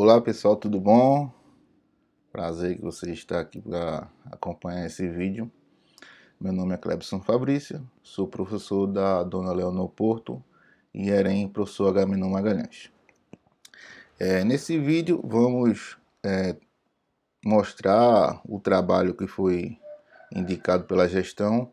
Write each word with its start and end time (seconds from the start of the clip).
Olá 0.00 0.20
pessoal, 0.20 0.54
tudo 0.54 0.80
bom? 0.80 1.28
Prazer 2.30 2.76
que 2.76 2.82
você 2.82 3.10
está 3.10 3.40
aqui 3.40 3.60
para 3.60 4.08
acompanhar 4.30 4.86
esse 4.86 5.08
vídeo. 5.08 5.50
Meu 6.40 6.52
nome 6.52 6.72
é 6.72 6.76
Clebson 6.76 7.20
Fabrício, 7.20 7.84
sou 8.00 8.28
professor 8.28 8.86
da 8.86 9.24
Dona 9.24 9.52
Leonor 9.52 9.88
Porto 9.88 10.40
e 10.94 11.10
EREM 11.10 11.48
professor 11.48 11.88
Agamenon 11.88 12.30
Magalhães. 12.30 12.92
É, 14.20 14.44
nesse 14.44 14.78
vídeo 14.78 15.20
vamos 15.24 15.98
é, 16.24 16.54
mostrar 17.44 18.40
o 18.48 18.60
trabalho 18.60 19.14
que 19.14 19.26
foi 19.26 19.80
indicado 20.32 20.84
pela 20.84 21.08
gestão 21.08 21.72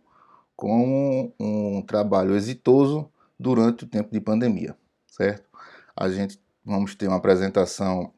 como 0.56 1.32
um 1.40 1.80
trabalho 1.84 2.36
exitoso 2.36 3.08
durante 3.40 3.84
o 3.84 3.88
tempo 3.88 4.12
de 4.12 4.20
pandemia, 4.20 4.76
certo? 5.06 5.48
A 5.96 6.10
gente 6.10 6.44
vamos 6.66 6.96
ter 6.96 7.08
uma 7.08 7.18
apresentação 7.18 8.15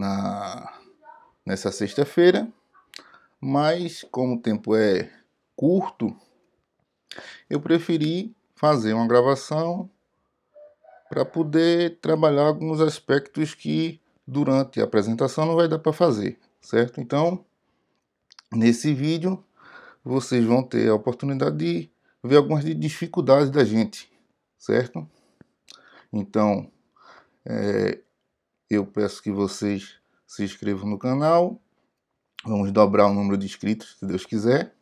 na, 0.00 0.80
nessa 1.44 1.70
sexta-feira, 1.70 2.50
mas 3.38 4.02
como 4.10 4.36
o 4.36 4.40
tempo 4.40 4.74
é 4.74 5.12
curto, 5.54 6.16
eu 7.50 7.60
preferi 7.60 8.34
fazer 8.54 8.94
uma 8.94 9.06
gravação 9.06 9.90
para 11.10 11.24
poder 11.24 11.98
trabalhar 12.00 12.46
alguns 12.46 12.80
aspectos 12.80 13.54
que 13.54 14.00
durante 14.26 14.80
a 14.80 14.84
apresentação 14.84 15.44
não 15.44 15.56
vai 15.56 15.68
dar 15.68 15.78
para 15.78 15.92
fazer, 15.92 16.38
certo? 16.62 16.98
Então, 17.00 17.44
nesse 18.50 18.94
vídeo, 18.94 19.44
vocês 20.02 20.44
vão 20.44 20.62
ter 20.62 20.88
a 20.88 20.94
oportunidade 20.94 21.56
de 21.58 21.90
ver 22.24 22.36
algumas 22.36 22.64
dificuldades 22.64 23.50
da 23.50 23.64
gente, 23.64 24.10
certo? 24.56 25.06
Então, 26.10 26.70
é, 27.44 27.98
eu 28.70 28.86
peço 28.86 29.22
que 29.22 29.32
vocês 29.32 29.99
se 30.30 30.44
inscrevam 30.44 30.88
no 30.88 30.96
canal. 30.96 31.60
Vamos 32.44 32.70
dobrar 32.70 33.08
o 33.08 33.12
número 33.12 33.36
de 33.36 33.46
inscritos, 33.46 33.96
se 33.98 34.06
Deus 34.06 34.24
quiser. 34.24 34.72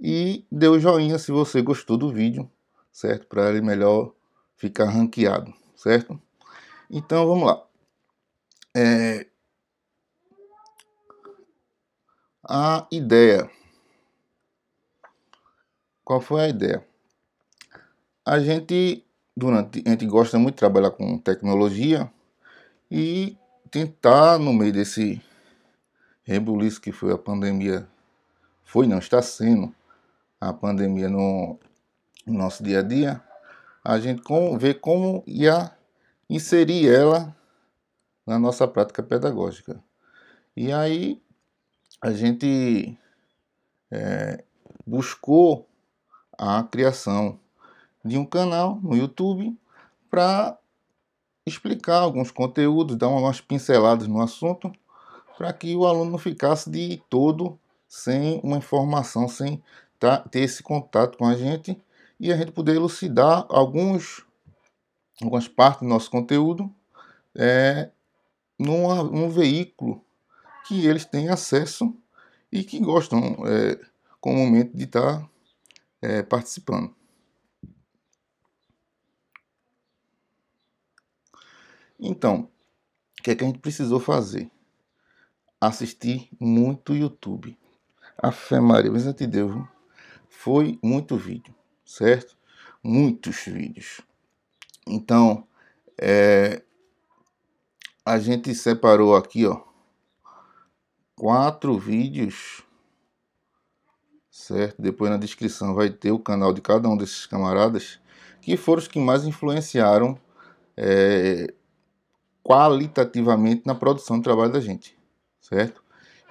E 0.00 0.46
dê 0.50 0.66
o 0.66 0.80
joinha 0.80 1.18
se 1.18 1.30
você 1.30 1.60
gostou 1.60 1.98
do 1.98 2.10
vídeo, 2.10 2.50
certo? 2.90 3.26
Para 3.26 3.50
ele 3.50 3.60
melhor 3.60 4.14
ficar 4.56 4.86
ranqueado, 4.86 5.52
certo? 5.76 6.18
Então 6.90 7.26
vamos 7.26 7.46
lá. 7.46 7.66
É... 8.74 9.26
A 12.48 12.86
ideia. 12.90 13.50
Qual 16.02 16.20
foi 16.20 16.40
a 16.40 16.48
ideia? 16.48 16.86
A 18.24 18.40
gente 18.40 19.04
durante 19.36 19.82
a 19.84 19.90
gente 19.90 20.06
gosta 20.06 20.38
muito 20.38 20.54
de 20.54 20.60
trabalhar 20.60 20.92
com 20.92 21.18
tecnologia 21.18 22.10
e 22.90 23.36
tentar 23.70 24.38
no 24.38 24.52
meio 24.52 24.72
desse 24.72 25.22
rebuliço 26.24 26.80
que 26.80 26.92
foi 26.92 27.12
a 27.12 27.18
pandemia 27.18 27.86
foi 28.64 28.86
não 28.86 28.98
está 28.98 29.22
sendo 29.22 29.74
a 30.40 30.52
pandemia 30.52 31.08
no, 31.08 31.58
no 32.26 32.34
nosso 32.38 32.62
dia 32.62 32.80
a 32.80 32.82
dia 32.82 33.22
a 33.84 34.00
gente 34.00 34.22
com, 34.22 34.58
ver 34.58 34.80
como 34.80 35.22
ia 35.26 35.70
inserir 36.28 36.88
ela 36.88 37.34
na 38.26 38.36
nossa 38.36 38.66
prática 38.66 39.00
pedagógica. 39.00 39.80
E 40.56 40.72
aí 40.72 41.22
a 42.02 42.10
gente 42.10 42.98
é, 43.90 44.42
buscou 44.84 45.68
a 46.36 46.64
criação 46.64 47.38
de 48.04 48.18
um 48.18 48.26
canal 48.26 48.80
no 48.82 48.96
YouTube 48.96 49.56
para 50.10 50.58
explicar 51.46 52.00
alguns 52.00 52.32
conteúdos, 52.32 52.96
dar 52.96 53.08
umas 53.08 53.40
pinceladas 53.40 54.08
no 54.08 54.20
assunto, 54.20 54.72
para 55.38 55.52
que 55.52 55.76
o 55.76 55.86
aluno 55.86 56.10
não 56.10 56.18
ficasse 56.18 56.68
de 56.68 57.00
todo 57.08 57.58
sem 57.88 58.40
uma 58.42 58.56
informação, 58.56 59.28
sem 59.28 59.62
tá, 59.98 60.18
ter 60.18 60.40
esse 60.40 60.62
contato 60.62 61.16
com 61.16 61.26
a 61.26 61.36
gente 61.36 61.80
e 62.18 62.32
a 62.32 62.36
gente 62.36 62.50
poder 62.50 62.74
elucidar 62.74 63.46
alguns, 63.48 64.26
algumas 65.22 65.46
partes 65.46 65.82
do 65.82 65.88
nosso 65.88 66.10
conteúdo 66.10 66.72
é, 67.34 67.90
numa, 68.58 69.04
num 69.04 69.28
veículo 69.28 70.02
que 70.66 70.84
eles 70.84 71.04
têm 71.04 71.28
acesso 71.28 71.94
e 72.50 72.64
que 72.64 72.80
gostam 72.80 73.36
é, 73.46 73.78
comumente 74.20 74.76
de 74.76 74.84
estar 74.84 75.20
tá, 75.20 75.28
é, 76.02 76.22
participando. 76.22 76.95
Então, 81.98 82.48
o 83.18 83.22
que 83.22 83.30
é 83.30 83.34
que 83.34 83.44
a 83.44 83.46
gente 83.46 83.58
precisou 83.58 83.98
fazer? 83.98 84.50
Assistir 85.60 86.28
muito 86.38 86.94
YouTube. 86.94 87.58
A 88.18 88.30
fé 88.30 88.60
Maria, 88.60 88.90
mas 88.90 89.12
de 89.14 89.26
Deus, 89.26 89.66
foi 90.28 90.78
muito 90.82 91.16
vídeo, 91.16 91.54
certo? 91.84 92.36
Muitos 92.82 93.44
vídeos. 93.44 94.00
Então, 94.86 95.46
é, 96.00 96.62
a 98.04 98.18
gente 98.18 98.54
separou 98.54 99.16
aqui, 99.16 99.46
ó, 99.46 99.60
quatro 101.16 101.78
vídeos, 101.78 102.62
certo? 104.30 104.80
Depois 104.80 105.10
na 105.10 105.16
descrição 105.16 105.74
vai 105.74 105.90
ter 105.90 106.12
o 106.12 106.18
canal 106.18 106.52
de 106.52 106.60
cada 106.60 106.88
um 106.88 106.96
desses 106.96 107.26
camaradas, 107.26 107.98
que 108.40 108.56
foram 108.56 108.80
os 108.80 108.88
que 108.88 108.98
mais 108.98 109.24
influenciaram 109.24 110.18
é, 110.76 111.52
qualitativamente 112.46 113.62
na 113.66 113.74
produção 113.74 114.20
do 114.20 114.22
trabalho 114.22 114.52
da 114.52 114.60
gente, 114.60 114.96
certo? 115.40 115.82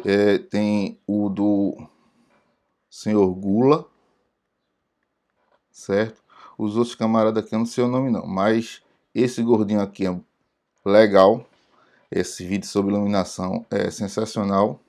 É, 0.05 0.37
tem 0.37 0.97
o 1.05 1.27
do 1.27 1.75
senhor 2.89 3.29
Gula, 3.35 3.85
certo? 5.69 6.23
Os 6.57 6.77
outros 6.77 6.95
camaradas 6.95 7.43
aqui 7.43 7.53
eu 7.53 7.59
não 7.59 7.65
sei 7.65 7.83
o 7.83 7.89
nome 7.89 8.09
não, 8.09 8.25
mas 8.25 8.81
esse 9.13 9.43
gordinho 9.43 9.81
aqui 9.81 10.07
é 10.07 10.17
legal. 10.85 11.45
Esse 12.09 12.45
vídeo 12.45 12.65
sobre 12.65 12.93
iluminação 12.93 13.65
é 13.69 13.91
sensacional. 13.91 14.79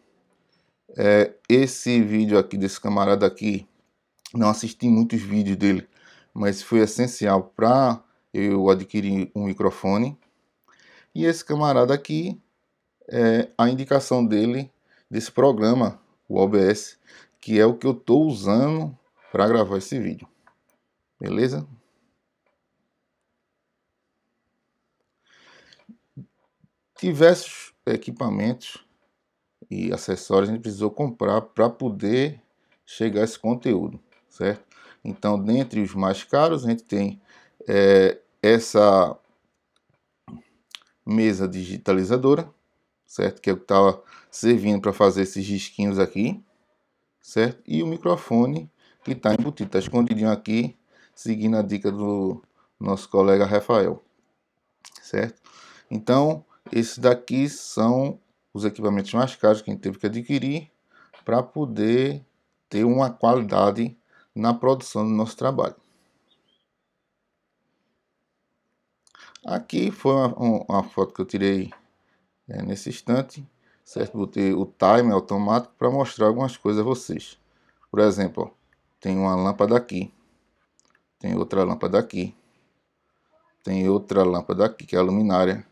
É, 0.96 1.34
esse 1.48 2.00
vídeo 2.02 2.38
aqui 2.38 2.56
desse 2.56 2.80
camarada 2.80 3.26
aqui, 3.26 3.66
não 4.32 4.48
assisti 4.48 4.88
muitos 4.88 5.20
vídeos 5.20 5.56
dele, 5.56 5.88
mas 6.32 6.62
foi 6.62 6.78
essencial 6.78 7.52
para 7.56 8.00
eu 8.32 8.70
adquirir 8.70 9.28
um 9.34 9.46
microfone 9.46 10.16
e 11.16 11.24
esse 11.24 11.42
camarada 11.42 11.94
aqui 11.94 12.38
é 13.08 13.48
a 13.56 13.70
indicação 13.70 14.22
dele 14.22 14.70
desse 15.10 15.32
programa, 15.32 15.98
o 16.28 16.38
OBS, 16.38 16.98
que 17.40 17.58
é 17.58 17.64
o 17.64 17.72
que 17.72 17.86
eu 17.86 17.92
estou 17.92 18.26
usando 18.26 18.94
para 19.32 19.48
gravar 19.48 19.78
esse 19.78 19.98
vídeo. 19.98 20.28
Beleza? 21.18 21.66
Diversos 27.00 27.72
equipamentos 27.86 28.84
e 29.70 29.90
acessórios 29.94 30.50
a 30.50 30.52
gente 30.52 30.60
precisou 30.60 30.90
comprar 30.90 31.40
para 31.40 31.70
poder 31.70 32.42
chegar 32.84 33.22
a 33.22 33.24
esse 33.24 33.38
conteúdo, 33.38 33.98
certo? 34.28 34.66
Então, 35.02 35.42
dentre 35.42 35.80
os 35.80 35.94
mais 35.94 36.22
caros, 36.24 36.66
a 36.66 36.68
gente 36.68 36.84
tem 36.84 37.18
é, 37.66 38.18
essa 38.42 39.18
mesa 41.06 41.46
digitalizadora, 41.46 42.50
certo? 43.06 43.40
Que 43.40 43.50
é 43.50 43.52
o 43.52 43.56
que 43.56 43.62
estava 43.62 44.02
servindo 44.30 44.80
para 44.80 44.92
fazer 44.92 45.22
esses 45.22 45.46
risquinhos 45.46 45.98
aqui, 45.98 46.42
certo? 47.20 47.62
E 47.66 47.82
o 47.82 47.86
microfone 47.86 48.70
que 49.04 49.12
está 49.12 49.32
embutido, 49.32 49.68
está 49.68 49.78
escondidinho 49.78 50.30
aqui, 50.30 50.76
seguindo 51.14 51.56
a 51.56 51.62
dica 51.62 51.92
do 51.92 52.42
nosso 52.78 53.08
colega 53.08 53.46
Rafael, 53.46 54.02
certo? 55.00 55.40
Então, 55.90 56.44
esses 56.72 56.98
daqui 56.98 57.48
são 57.48 58.18
os 58.52 58.64
equipamentos 58.64 59.14
mais 59.14 59.36
caros 59.36 59.62
que 59.62 59.70
a 59.70 59.72
gente 59.72 59.82
teve 59.82 59.98
que 59.98 60.06
adquirir 60.06 60.70
para 61.24 61.42
poder 61.42 62.24
ter 62.68 62.84
uma 62.84 63.10
qualidade 63.10 63.96
na 64.34 64.52
produção 64.52 65.04
do 65.04 65.14
nosso 65.14 65.36
trabalho. 65.36 65.76
Aqui 69.48 69.92
foi 69.92 70.12
uma, 70.12 70.64
uma 70.68 70.82
foto 70.82 71.14
que 71.14 71.20
eu 71.20 71.24
tirei 71.24 71.70
é, 72.48 72.62
nesse 72.62 72.88
instante, 72.88 73.48
certo? 73.84 74.18
Botei 74.18 74.52
o 74.52 74.66
timer 74.66 75.12
automático 75.12 75.72
para 75.78 75.88
mostrar 75.88 76.26
algumas 76.26 76.56
coisas 76.56 76.80
a 76.80 76.84
vocês. 76.84 77.38
Por 77.88 78.00
exemplo, 78.00 78.50
ó, 78.50 78.50
tem 78.98 79.16
uma 79.16 79.36
lâmpada 79.36 79.76
aqui, 79.76 80.12
tem 81.20 81.36
outra 81.36 81.62
lâmpada 81.62 81.96
aqui, 81.96 82.34
tem 83.62 83.88
outra 83.88 84.24
lâmpada 84.24 84.64
aqui 84.66 84.84
que 84.84 84.96
é 84.96 84.98
a 84.98 85.02
luminária, 85.02 85.64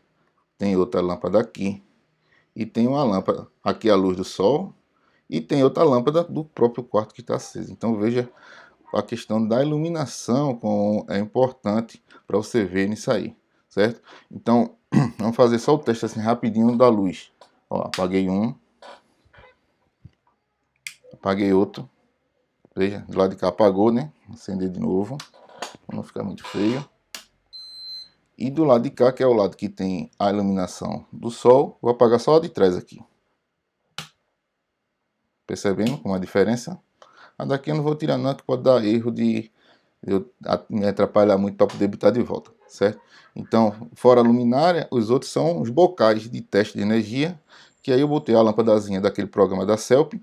tem 0.57 0.77
outra 0.77 1.01
lâmpada 1.01 1.37
aqui 1.37 1.83
e 2.55 2.65
tem 2.65 2.87
uma 2.87 3.03
lâmpada 3.03 3.45
aqui 3.61 3.89
a 3.89 3.95
luz 3.97 4.15
do 4.15 4.23
sol 4.23 4.73
e 5.29 5.41
tem 5.41 5.65
outra 5.65 5.83
lâmpada 5.83 6.23
do 6.23 6.45
próprio 6.45 6.81
quarto 6.81 7.13
que 7.13 7.19
está 7.19 7.35
acesa. 7.35 7.73
Então 7.73 7.97
veja 7.97 8.31
a 8.93 9.03
questão 9.03 9.45
da 9.45 9.61
iluminação 9.61 10.55
como 10.55 11.05
é 11.09 11.19
importante 11.19 12.01
para 12.25 12.37
você 12.37 12.63
ver 12.63 12.87
nisso 12.87 13.11
aí 13.11 13.35
certo? 13.75 14.01
Então, 14.31 14.75
Vamos 15.17 15.35
fazer 15.35 15.59
só 15.59 15.75
o 15.75 15.79
teste 15.79 16.05
assim 16.05 16.19
rapidinho 16.19 16.77
da 16.77 16.87
luz. 16.87 17.31
Ó, 17.69 17.81
apaguei 17.81 18.29
um. 18.29 18.55
Apaguei 21.13 21.51
outro. 21.53 21.89
Veja, 22.75 22.99
do 23.07 23.17
lado 23.17 23.31
de 23.31 23.35
cá 23.37 23.49
apagou, 23.49 23.91
né? 23.91 24.11
Acender 24.31 24.69
de 24.69 24.79
novo. 24.79 25.17
Pra 25.85 25.95
não 25.95 26.03
ficar 26.03 26.23
muito 26.23 26.45
feio. 26.45 26.87
E 28.37 28.49
do 28.49 28.63
lado 28.63 28.83
de 28.83 28.89
cá, 28.89 29.11
que 29.11 29.23
é 29.23 29.27
o 29.27 29.33
lado 29.33 29.55
que 29.55 29.69
tem 29.69 30.11
a 30.19 30.29
iluminação 30.29 31.05
do 31.11 31.31
sol, 31.31 31.77
vou 31.81 31.91
apagar 31.91 32.19
só 32.19 32.35
a 32.35 32.39
de 32.39 32.49
trás 32.49 32.75
aqui. 32.75 33.01
Percebendo 35.47 35.97
como 35.99 36.13
a 36.13 36.19
diferença? 36.19 36.79
A 37.37 37.45
daqui 37.45 37.71
eu 37.71 37.75
não 37.75 37.83
vou 37.83 37.95
tirar 37.95 38.17
não, 38.17 38.33
que 38.33 38.43
pode 38.43 38.63
dar 38.63 38.83
erro 38.83 39.11
de 39.11 39.51
eu, 40.05 40.29
me 40.69 40.85
atrapalhar 40.87 41.37
muito 41.37 41.57
para 41.57 41.67
poder 41.67 41.87
botar 41.87 42.11
de 42.11 42.21
volta, 42.21 42.51
certo? 42.67 42.99
Então, 43.35 43.89
fora 43.93 44.21
a 44.21 44.23
luminária, 44.23 44.87
os 44.91 45.09
outros 45.09 45.31
são 45.31 45.61
os 45.61 45.69
bocais 45.69 46.29
de 46.29 46.41
teste 46.41 46.77
de 46.77 46.83
energia, 46.83 47.39
que 47.81 47.91
aí 47.91 48.01
eu 48.01 48.07
botei 48.07 48.35
a 48.35 48.41
lâmpadazinha 48.41 49.01
daquele 49.01 49.27
programa 49.27 49.65
da 49.65 49.77
CELP, 49.77 50.13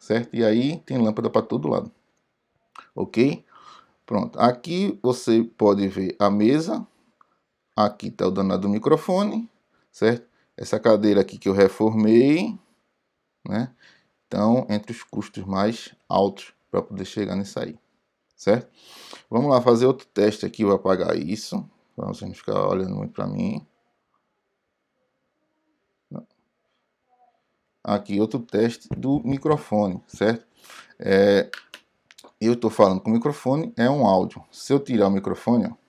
certo? 0.00 0.34
E 0.34 0.44
aí 0.44 0.78
tem 0.80 0.98
lâmpada 0.98 1.30
para 1.30 1.42
todo 1.42 1.68
lado, 1.68 1.90
ok? 2.94 3.44
Pronto, 4.04 4.40
aqui 4.40 4.98
você 5.02 5.42
pode 5.42 5.86
ver 5.88 6.16
a 6.18 6.30
mesa, 6.30 6.86
aqui 7.76 8.08
está 8.08 8.26
o 8.26 8.30
danado 8.30 8.62
do 8.62 8.68
microfone, 8.68 9.48
certo? 9.92 10.26
Essa 10.56 10.80
cadeira 10.80 11.20
aqui 11.20 11.38
que 11.38 11.48
eu 11.48 11.52
reformei, 11.52 12.58
né? 13.46 13.70
Então, 14.26 14.66
entre 14.68 14.92
os 14.92 15.02
custos 15.02 15.44
mais 15.44 15.94
altos 16.08 16.52
para 16.70 16.82
poder 16.82 17.04
chegar 17.04 17.36
nisso 17.36 17.58
aí, 17.58 17.78
certo? 18.38 18.70
Vamos 19.28 19.50
lá 19.50 19.60
fazer 19.60 19.84
outro 19.84 20.06
teste 20.06 20.46
aqui, 20.46 20.64
vou 20.64 20.74
apagar 20.74 21.16
isso, 21.16 21.68
para 21.94 22.06
você 22.06 22.24
não 22.24 22.32
ficar 22.32 22.66
olhando 22.66 22.94
muito 22.94 23.12
para 23.12 23.26
mim. 23.26 23.66
Aqui, 27.82 28.20
outro 28.20 28.40
teste 28.40 28.88
do 28.90 29.20
microfone, 29.24 30.02
certo? 30.06 30.46
É, 30.98 31.50
eu 32.40 32.52
estou 32.52 32.70
falando 32.70 33.00
com 33.00 33.10
o 33.10 33.14
microfone, 33.14 33.72
é 33.76 33.88
um 33.90 34.06
áudio. 34.06 34.44
Se 34.52 34.72
eu 34.72 34.78
tirar 34.78 35.08
o 35.08 35.10
microfone, 35.10 35.66
ó, 35.66 35.88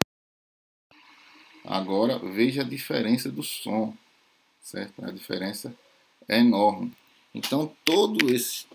agora 1.65 2.17
veja 2.17 2.61
a 2.61 2.65
diferença 2.65 3.29
do 3.29 3.43
som, 3.43 3.93
certo? 4.61 5.03
A 5.05 5.11
diferença 5.11 5.73
é 6.27 6.39
enorme. 6.39 6.95
Então, 7.33 7.75
todo 7.83 8.33
esse, 8.33 8.65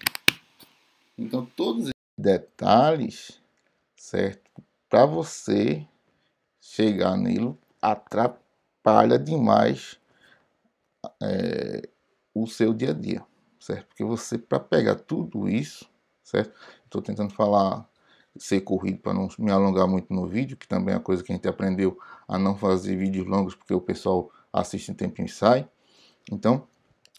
então 1.16 1.46
todos 1.56 1.84
esses 1.84 1.94
detalhes, 2.16 3.40
certo? 4.04 4.50
Para 4.88 5.06
você 5.06 5.86
chegar 6.60 7.16
nele, 7.16 7.56
atrapalha 7.80 9.18
demais 9.18 9.98
é, 11.22 11.88
o 12.34 12.46
seu 12.46 12.74
dia 12.74 12.90
a 12.90 12.92
dia, 12.92 13.24
certo? 13.58 13.86
Porque 13.88 14.04
você, 14.04 14.36
para 14.36 14.60
pegar 14.60 14.96
tudo 14.96 15.48
isso, 15.48 15.88
certo? 16.22 16.52
Estou 16.84 17.00
tentando 17.00 17.32
falar, 17.32 17.88
ser 18.36 18.60
corrido 18.60 18.98
para 18.98 19.14
não 19.14 19.26
me 19.38 19.50
alongar 19.50 19.88
muito 19.88 20.12
no 20.12 20.26
vídeo, 20.26 20.56
que 20.56 20.68
também 20.68 20.92
é 20.92 20.98
uma 20.98 21.02
coisa 21.02 21.24
que 21.24 21.32
a 21.32 21.34
gente 21.34 21.48
aprendeu 21.48 21.98
a 22.28 22.38
não 22.38 22.54
fazer 22.58 22.96
vídeos 22.96 23.26
longos, 23.26 23.54
porque 23.54 23.72
o 23.72 23.80
pessoal 23.80 24.30
assiste 24.52 24.90
um 24.92 24.94
tempinho 24.94 25.26
e 25.26 25.30
sai. 25.30 25.66
Então, 26.30 26.68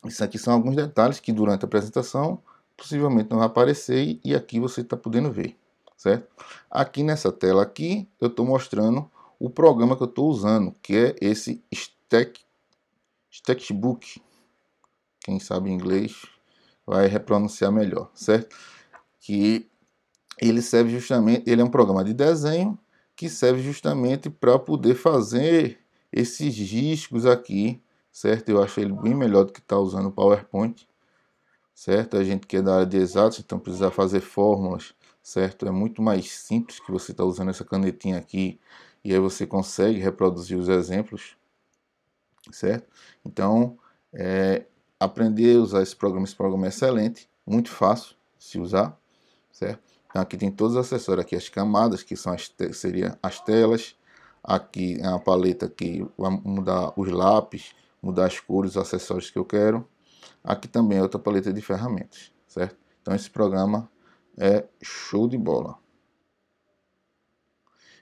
isso 0.05 0.23
aqui 0.23 0.37
são 0.37 0.53
alguns 0.53 0.75
detalhes 0.75 1.19
que 1.19 1.33
durante 1.33 1.63
a 1.63 1.67
apresentação 1.67 2.43
possivelmente 2.77 3.31
não 3.31 3.39
vai 3.39 3.47
aparecer 3.47 4.19
e 4.23 4.35
aqui 4.35 4.59
você 4.59 4.81
está 4.81 4.95
podendo 4.95 5.31
ver, 5.31 5.57
certo? 5.95 6.27
Aqui 6.69 7.03
nessa 7.03 7.31
tela 7.31 7.63
aqui 7.63 8.07
eu 8.19 8.27
estou 8.27 8.45
mostrando 8.45 9.09
o 9.39 9.49
programa 9.49 9.95
que 9.95 10.03
eu 10.03 10.07
estou 10.07 10.29
usando, 10.29 10.73
que 10.81 10.95
é 10.95 11.15
esse 11.21 11.63
Stack, 11.71 12.41
Stackbook. 13.29 14.21
Quem 15.19 15.39
sabe 15.39 15.69
inglês 15.69 16.21
vai 16.85 17.07
repronunciar 17.07 17.71
melhor, 17.71 18.09
certo? 18.13 18.55
Que 19.19 19.67
ele 20.39 20.61
serve 20.61 20.91
justamente, 20.91 21.49
ele 21.49 21.61
é 21.61 21.65
um 21.65 21.69
programa 21.69 22.03
de 22.03 22.13
desenho 22.13 22.77
que 23.15 23.29
serve 23.29 23.61
justamente 23.61 24.29
para 24.29 24.59
poder 24.59 24.95
fazer 24.95 25.79
esses 26.11 26.55
riscos 26.55 27.25
aqui, 27.25 27.81
certo? 28.11 28.49
Eu 28.49 28.61
acho 28.61 28.79
ele 28.79 28.93
bem 28.93 29.15
melhor 29.15 29.45
do 29.45 29.53
que 29.53 29.59
está 29.59 29.77
usando 29.77 30.07
o 30.07 30.11
PowerPoint, 30.11 30.87
certo? 31.73 32.17
A 32.17 32.23
gente 32.23 32.45
que 32.45 32.57
é 32.57 32.61
da 32.61 32.75
área 32.75 32.85
de 32.85 32.97
exatos, 32.97 33.39
então 33.39 33.57
precisar 33.57 33.91
fazer 33.91 34.21
fórmulas, 34.21 34.93
certo? 35.25 35.67
É 35.67 35.71
muito 35.71 36.03
mais 36.03 36.31
simples 36.31 36.79
que 36.79 36.91
você 36.91 37.11
está 37.11 37.23
usando 37.23 37.49
essa 37.49 37.65
canetinha 37.65 38.19
aqui 38.19 38.59
e 39.03 39.11
aí 39.11 39.19
você 39.19 39.47
consegue 39.47 39.99
reproduzir 39.99 40.55
os 40.55 40.69
exemplos, 40.69 41.35
certo? 42.51 42.87
Então, 43.25 43.75
é, 44.13 44.65
aprender 44.99 45.57
a 45.57 45.61
usar 45.61 45.81
esse 45.81 45.95
programa, 45.95 46.25
esse 46.27 46.35
programa 46.35 46.67
é 46.67 46.69
excelente, 46.69 47.27
muito 47.43 47.71
fácil 47.71 48.15
se 48.37 48.59
usar, 48.59 48.95
certo? 49.51 49.81
Então 50.07 50.21
aqui 50.21 50.37
tem 50.37 50.51
todos 50.51 50.75
os 50.75 50.79
acessórios, 50.79 51.25
aqui 51.25 51.35
as 51.35 51.49
camadas, 51.49 52.03
que 52.03 52.15
são 52.15 52.31
as, 52.31 52.53
seria 52.73 53.17
as 53.21 53.39
telas, 53.39 53.95
aqui 54.43 54.99
é 55.01 55.07
a 55.07 55.17
paleta 55.17 55.67
que 55.67 56.05
vai 56.15 56.39
mudar 56.43 56.93
os 56.95 57.11
lápis, 57.11 57.75
mudar 57.99 58.27
as 58.27 58.39
cores, 58.39 58.71
os 58.71 58.77
acessórios 58.77 59.31
que 59.31 59.39
eu 59.39 59.45
quero. 59.45 59.87
Aqui 60.43 60.67
também 60.67 60.99
é 60.99 61.01
outra 61.01 61.19
paleta 61.19 61.51
de 61.51 61.61
ferramentas, 61.63 62.31
certo? 62.47 62.77
Então 63.01 63.15
esse 63.15 63.29
programa 63.29 63.89
é 64.37 64.65
show 64.81 65.27
de 65.27 65.37
bola. 65.37 65.77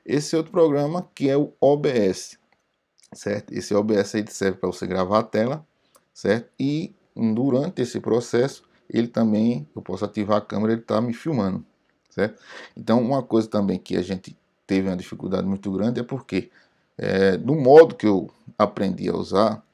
Esse 0.05 0.35
outro 0.35 0.51
programa 0.51 1.09
que 1.15 1.29
é 1.29 1.37
o 1.37 1.53
OBS, 1.61 2.37
certo? 3.13 3.53
Esse 3.53 3.73
OBS 3.73 4.15
aí 4.15 4.25
serve 4.27 4.57
para 4.57 4.67
você 4.67 4.85
gravar 4.85 5.19
a 5.19 5.23
tela, 5.23 5.65
certo? 6.13 6.49
E 6.59 6.93
durante 7.15 7.81
esse 7.81 7.99
processo, 7.99 8.63
ele 8.89 9.07
também, 9.07 9.67
eu 9.75 9.81
posso 9.81 10.03
ativar 10.03 10.37
a 10.37 10.41
câmera, 10.41 10.73
ele 10.73 10.81
está 10.81 10.99
me 10.99 11.13
filmando, 11.13 11.65
certo? 12.09 12.41
Então, 12.75 13.01
uma 13.01 13.23
coisa 13.23 13.47
também 13.47 13.79
que 13.79 13.95
a 13.95 14.01
gente 14.01 14.37
teve 14.67 14.89
uma 14.89 14.97
dificuldade 14.97 15.47
muito 15.47 15.71
grande 15.71 15.99
é 15.99 16.03
porque, 16.03 16.51
é, 16.97 17.37
do 17.37 17.55
modo 17.55 17.95
que 17.95 18.05
eu 18.05 18.29
aprendi 18.57 19.07
a 19.09 19.15
usar, 19.15 19.65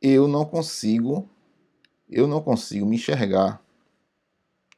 eu 0.00 0.28
não 0.28 0.44
consigo, 0.44 1.28
eu 2.08 2.26
não 2.26 2.40
consigo 2.40 2.86
me 2.86 2.96
enxergar, 2.96 3.62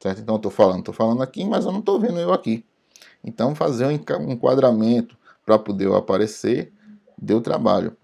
certo? 0.01 0.19
Então, 0.21 0.35
eu 0.35 0.37
estou 0.37 0.51
falando, 0.51 0.79
estou 0.79 0.93
falando 0.93 1.21
aqui, 1.21 1.45
mas 1.45 1.65
eu 1.65 1.71
não 1.71 1.79
estou 1.79 1.99
vendo 1.99 2.19
eu 2.19 2.33
aqui, 2.33 2.65
então 3.23 3.53
fazer 3.55 3.85
um 3.85 3.91
enquadramento 4.31 5.17
para 5.45 5.57
poder 5.57 5.85
eu 5.85 5.95
aparecer 5.95 6.73
deu 7.21 7.39
trabalho. 7.39 7.95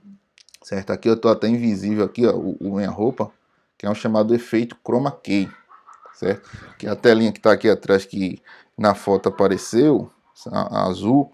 Certo? 0.62 0.92
Aqui 0.92 1.10
eu 1.10 1.14
estou 1.14 1.32
até 1.32 1.48
invisível 1.48 2.06
aqui, 2.06 2.26
ó, 2.26 2.36
o, 2.36 2.58
o 2.60 2.76
minha 2.76 2.90
roupa, 2.90 3.32
que 3.78 3.86
é 3.86 3.90
um 3.90 3.96
chamado 3.96 4.36
efeito 4.36 4.76
chroma 4.84 5.12
key, 5.12 5.50
certo? 6.14 6.50
Que 6.78 6.88
a 6.88 6.96
telinha 6.96 7.32
que 7.32 7.40
está 7.40 7.52
aqui 7.52 7.70
atrás 7.70 8.06
que 8.06 8.42
na 8.78 8.94
foto 8.94 9.30
apareceu, 9.30 10.12
a, 10.52 10.80
a 10.80 10.88
azul, 10.88 11.32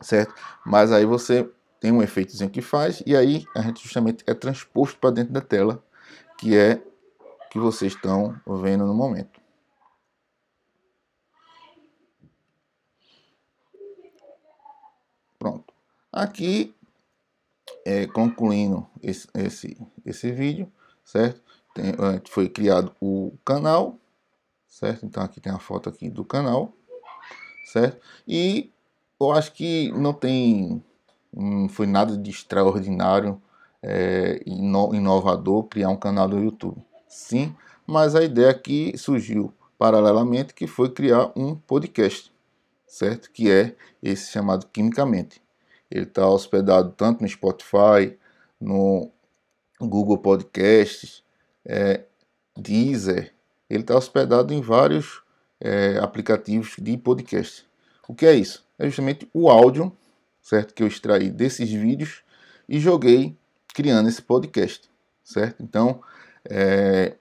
certo? 0.00 0.34
Mas 0.64 0.92
aí 0.92 1.04
você 1.04 1.48
tem 1.80 1.92
um 1.92 2.02
efeitozinho 2.02 2.50
que 2.50 2.60
faz 2.60 3.02
e 3.06 3.16
aí 3.16 3.44
a 3.54 3.62
gente 3.62 3.82
justamente 3.82 4.24
é 4.26 4.34
transposto 4.34 4.98
para 4.98 5.10
dentro 5.10 5.32
da 5.32 5.40
tela, 5.40 5.82
que 6.38 6.56
é 6.56 6.82
que 7.50 7.58
vocês 7.58 7.92
estão 7.92 8.34
vendo 8.46 8.84
no 8.84 8.94
momento. 8.94 9.40
Pronto. 15.38 15.72
Aqui, 16.12 16.74
é, 17.84 18.06
concluindo 18.06 18.86
esse, 19.02 19.28
esse, 19.34 19.76
esse 20.04 20.32
vídeo, 20.32 20.70
certo? 21.04 21.40
Tem, 21.74 21.92
foi 22.28 22.48
criado 22.48 22.94
o 23.00 23.32
canal, 23.44 23.98
certo? 24.66 25.04
Então 25.04 25.22
aqui 25.22 25.40
tem 25.40 25.52
a 25.52 25.58
foto 25.58 25.88
aqui 25.88 26.08
do 26.08 26.24
canal, 26.24 26.72
certo? 27.72 28.00
E 28.26 28.70
eu 29.20 29.32
acho 29.32 29.52
que 29.52 29.90
não 29.92 30.12
tem, 30.12 30.82
foi 31.70 31.86
nada 31.86 32.16
de 32.16 32.30
extraordinário, 32.30 33.40
é, 33.82 34.42
inovador 34.46 35.64
criar 35.64 35.90
um 35.90 35.96
canal 35.96 36.28
do 36.28 36.38
YouTube. 36.38 36.82
Sim, 37.08 37.54
mas 37.86 38.14
a 38.14 38.22
ideia 38.22 38.50
aqui 38.50 38.96
surgiu 38.96 39.52
paralelamente 39.78 40.54
que 40.54 40.66
foi 40.66 40.90
criar 40.90 41.30
um 41.36 41.54
podcast, 41.54 42.32
certo? 42.96 43.30
Que 43.30 43.50
é 43.50 43.74
esse 44.02 44.32
chamado 44.32 44.66
Quimicamente. 44.68 45.42
Ele 45.90 46.04
está 46.04 46.26
hospedado 46.26 46.92
tanto 46.96 47.20
no 47.20 47.28
Spotify, 47.28 48.16
no 48.58 49.10
Google 49.78 50.16
Podcasts, 50.16 51.22
é, 51.62 52.04
Deezer. 52.56 53.34
Ele 53.68 53.82
está 53.82 53.94
hospedado 53.94 54.54
em 54.54 54.62
vários 54.62 55.22
é, 55.60 55.98
aplicativos 55.98 56.76
de 56.78 56.96
podcast. 56.96 57.66
O 58.08 58.14
que 58.14 58.24
é 58.24 58.34
isso? 58.34 58.64
É 58.78 58.86
justamente 58.86 59.28
o 59.34 59.50
áudio, 59.50 59.94
certo? 60.40 60.72
Que 60.72 60.82
eu 60.82 60.86
extraí 60.86 61.30
desses 61.30 61.70
vídeos 61.70 62.22
e 62.66 62.80
joguei 62.80 63.36
criando 63.74 64.08
esse 64.08 64.22
podcast, 64.22 64.90
certo? 65.22 65.62
Então, 65.62 66.00
é, 66.48 67.14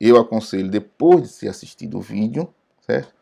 eu 0.00 0.16
aconselho 0.18 0.70
depois 0.70 1.22
de 1.22 1.28
se 1.30 1.48
assistido 1.48 1.98
o 1.98 2.00
vídeo, 2.00 2.54
certo? 2.86 3.12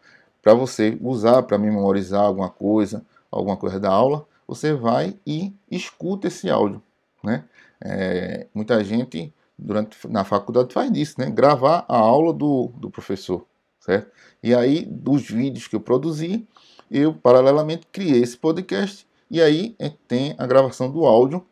Para 0.43 0.55
você 0.55 0.99
usar 1.01 1.43
para 1.45 1.57
memorizar 1.57 2.23
alguma 2.23 2.51
coisa, 2.51 3.05
alguma 3.31 3.57
coisa 3.57 3.79
da 3.79 3.91
aula, 3.91 4.27
você 4.47 4.75
vai 4.75 5.17
e 5.27 5.55
escuta 5.71 6.29
esse 6.29 6.51
áudio, 6.51 6.83
né? 7.23 7.45
É, 7.81 8.47
muita 8.55 8.83
gente 8.85 9.33
durante 9.57 9.97
na 10.09 10.25
faculdade 10.25 10.75
faz 10.75 10.91
isso, 10.95 11.21
né? 11.21 11.31
Gravar 11.31 11.85
a 11.89 11.97
aula 11.97 12.33
do, 12.33 12.73
do 12.77 12.91
professor, 12.91 13.47
certo? 13.81 14.11
E 14.43 14.55
aí, 14.55 14.85
dos 14.85 15.23
vídeos 15.23 15.69
que 15.69 15.77
eu 15.77 15.81
produzi, 15.81 16.47
eu 16.91 17.15
paralelamente 17.15 17.87
criei 17.91 18.21
esse 18.23 18.37
podcast 18.37 19.07
e 19.31 19.41
aí 19.41 19.77
tem 20.07 20.35
a 20.37 20.47
gravação 20.47 20.91
do 20.91 21.07
áudio 21.07 21.47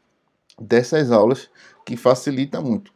dessas 0.61 1.11
aulas 1.11 1.49
que 1.87 1.97
facilita 1.97 2.61
muito 2.61 2.93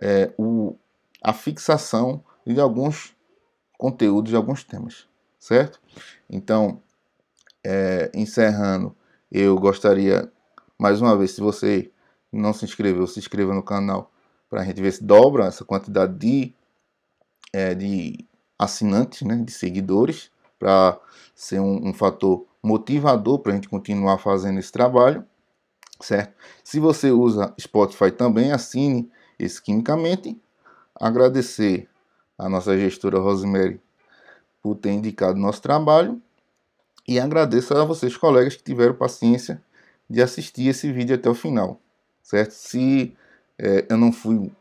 é, 0.00 0.30
o, 0.36 0.76
a 1.22 1.32
fixação 1.32 2.22
de 2.46 2.60
alguns 2.60 3.16
conteúdos, 3.76 4.30
de 4.30 4.36
alguns 4.36 4.64
temas, 4.64 5.07
certo? 5.38 5.80
Então, 6.28 6.82
é, 7.64 8.10
encerrando, 8.14 8.96
eu 9.30 9.56
gostaria 9.56 10.30
mais 10.78 11.00
uma 11.00 11.16
vez, 11.16 11.32
se 11.32 11.40
você 11.40 11.90
não 12.32 12.52
se 12.52 12.64
inscreveu, 12.64 13.06
se 13.06 13.18
inscreva 13.18 13.52
no 13.52 13.62
canal 13.62 14.12
para 14.48 14.62
a 14.62 14.64
gente 14.64 14.80
ver 14.80 14.92
se 14.92 15.02
dobra 15.04 15.46
essa 15.46 15.64
quantidade 15.64 16.14
de, 16.14 16.54
é, 17.52 17.74
de 17.74 18.26
assinantes, 18.58 19.22
né, 19.22 19.36
de 19.36 19.52
seguidores, 19.52 20.30
para 20.58 20.98
ser 21.34 21.60
um, 21.60 21.88
um 21.88 21.94
fator 21.94 22.46
motivador 22.62 23.38
para 23.40 23.52
a 23.52 23.54
gente 23.54 23.68
continuar 23.68 24.18
fazendo 24.18 24.58
esse 24.58 24.72
trabalho, 24.72 25.24
certo? 26.00 26.34
Se 26.64 26.80
você 26.80 27.10
usa 27.10 27.54
Spotify 27.60 28.10
também, 28.10 28.52
assine 28.52 29.10
esse 29.38 29.62
quimicamente. 29.62 30.40
Agradecer 30.94 31.88
a 32.36 32.48
nossa 32.48 32.76
gestora 32.76 33.18
Rosemary 33.18 33.80
por 34.68 34.76
ter 34.76 34.90
indicado 34.90 35.38
nosso 35.38 35.62
trabalho 35.62 36.20
e 37.06 37.18
agradeço 37.18 37.74
a 37.74 37.84
vocês, 37.84 38.14
colegas, 38.18 38.54
que 38.54 38.62
tiveram 38.62 38.94
paciência 38.94 39.62
de 40.10 40.20
assistir 40.20 40.68
esse 40.68 40.92
vídeo 40.92 41.14
até 41.14 41.28
o 41.30 41.34
final, 41.34 41.80
certo? 42.22 42.50
Se 42.50 43.16
é, 43.58 43.86
eu 43.88 43.96
não 43.96 44.12
fui 44.12 44.52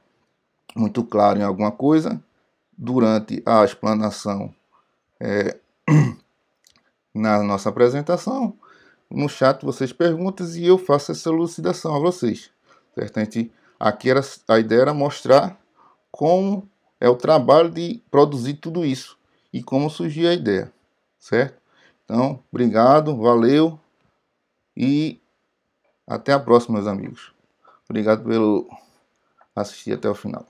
muito 0.73 1.03
claro 1.03 1.39
em 1.39 1.43
alguma 1.43 1.73
coisa 1.73 2.23
durante 2.77 3.43
a 3.45 3.65
explanação 3.65 4.53
é, 5.19 5.57
na 7.13 7.43
nossa 7.43 7.67
apresentação, 7.67 8.53
no 9.11 9.27
chat 9.27 9.65
vocês 9.65 9.91
perguntam 9.91 10.47
e 10.55 10.65
eu 10.65 10.77
faço 10.77 11.11
essa 11.11 11.27
elucidação 11.27 11.93
a 11.93 11.99
vocês. 11.99 12.49
Certo? 12.95 13.17
A 13.17 13.23
gente, 13.25 13.51
aqui 13.77 14.09
era, 14.09 14.21
a 14.47 14.57
ideia 14.57 14.83
era 14.83 14.93
mostrar 14.93 15.59
como 16.09 16.65
é 16.97 17.09
o 17.09 17.15
trabalho 17.15 17.69
de 17.69 18.01
produzir 18.09 18.53
tudo 18.53 18.85
isso 18.85 19.16
e 19.57 19.63
como 19.63 19.89
surgiu 19.89 20.29
a 20.29 20.33
ideia. 20.33 20.71
Certo? 21.17 21.59
Então, 22.05 22.43
obrigado, 22.51 23.17
valeu 23.17 23.79
e 24.75 25.19
até 26.05 26.31
a 26.31 26.39
próxima, 26.39 26.75
meus 26.75 26.87
amigos. 26.87 27.33
Obrigado 27.89 28.23
pelo 28.23 28.69
assistir 29.55 29.93
até 29.93 30.07
o 30.07 30.13
final. 30.13 30.45